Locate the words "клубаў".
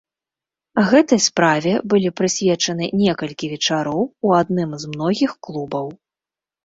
5.47-5.87